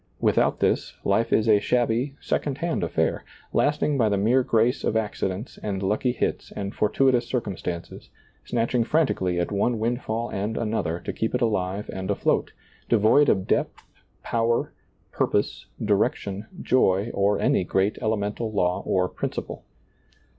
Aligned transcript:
Without 0.19 0.61
this, 0.61 0.95
life 1.05 1.31
is 1.31 1.47
a 1.47 1.59
shabby, 1.59 2.15
second 2.19 2.57
hand 2.57 2.83
affair, 2.83 3.23
lasting 3.53 3.99
by 3.99 4.09
the 4.09 4.17
mere 4.17 4.41
grace 4.41 4.83
of 4.83 4.95
accidents 4.97 5.59
and 5.61 5.83
lucky 5.83 6.11
hits 6.11 6.51
and 6.53 6.73
fortuitous 6.73 7.27
circumstances, 7.27 8.09
snatching 8.43 8.83
frantically 8.83 9.39
at 9.39 9.51
one 9.51 9.77
windfall 9.77 10.31
and 10.31 10.57
another 10.57 10.99
to 10.99 11.13
keep 11.13 11.35
it 11.35 11.41
alive 11.43 11.87
and 11.93 12.09
afloat, 12.09 12.51
devoid 12.89 13.29
of 13.29 13.45
depth, 13.45 13.83
power, 14.23 14.73
purpose, 15.11 15.67
direction, 15.85 16.47
joy, 16.59 17.11
or 17.13 17.39
any 17.39 17.63
great 17.63 17.99
elemental 18.01 18.51
law 18.51 18.81
or 18.87 19.07
principle. 19.07 19.65